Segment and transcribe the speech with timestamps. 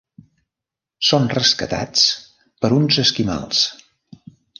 [1.09, 2.05] Són rescatats
[2.65, 3.61] per uns esquimals.